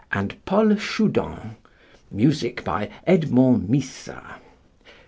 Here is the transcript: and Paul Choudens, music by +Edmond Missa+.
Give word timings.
and 0.11 0.43
Paul 0.45 0.73
Choudens, 0.77 1.57
music 2.09 2.63
by 2.63 2.89
+Edmond 3.05 3.69
Missa+. 3.69 4.37